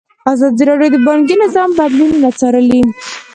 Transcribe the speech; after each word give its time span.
ازادي 0.33 0.63
راډیو 0.69 0.93
د 0.93 0.97
بانکي 1.07 1.35
نظام 1.43 1.69
بدلونونه 1.79 2.29
څارلي. 2.39 2.79